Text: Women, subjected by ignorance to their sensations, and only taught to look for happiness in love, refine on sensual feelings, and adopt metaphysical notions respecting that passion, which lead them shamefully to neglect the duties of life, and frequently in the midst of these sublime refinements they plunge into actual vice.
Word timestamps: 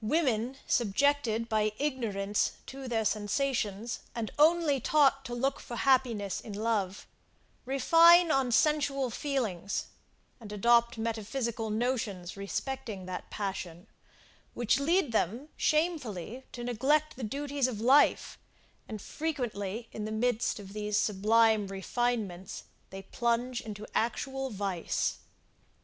Women, 0.00 0.58
subjected 0.68 1.48
by 1.48 1.72
ignorance 1.80 2.52
to 2.66 2.86
their 2.86 3.04
sensations, 3.04 3.98
and 4.14 4.30
only 4.38 4.78
taught 4.78 5.24
to 5.24 5.34
look 5.34 5.58
for 5.58 5.74
happiness 5.74 6.40
in 6.40 6.52
love, 6.52 7.04
refine 7.64 8.30
on 8.30 8.52
sensual 8.52 9.10
feelings, 9.10 9.86
and 10.38 10.52
adopt 10.52 10.98
metaphysical 10.98 11.68
notions 11.70 12.36
respecting 12.36 13.06
that 13.06 13.28
passion, 13.28 13.88
which 14.54 14.78
lead 14.78 15.10
them 15.10 15.48
shamefully 15.56 16.44
to 16.52 16.62
neglect 16.62 17.16
the 17.16 17.24
duties 17.24 17.66
of 17.66 17.80
life, 17.80 18.38
and 18.86 19.02
frequently 19.02 19.88
in 19.90 20.04
the 20.04 20.12
midst 20.12 20.60
of 20.60 20.74
these 20.74 20.96
sublime 20.96 21.66
refinements 21.66 22.62
they 22.90 23.02
plunge 23.02 23.60
into 23.62 23.84
actual 23.96 24.48
vice. 24.48 25.18